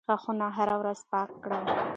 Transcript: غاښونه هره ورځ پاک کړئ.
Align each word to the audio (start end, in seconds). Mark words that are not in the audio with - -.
غاښونه 0.07 0.45
هره 0.57 0.75
ورځ 0.81 0.99
پاک 1.11 1.29
کړئ. 1.43 1.61